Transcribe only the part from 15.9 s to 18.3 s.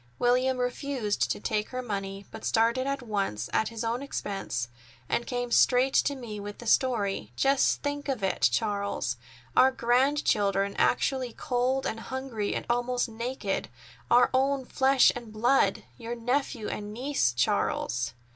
Your nephew and niece, Charles."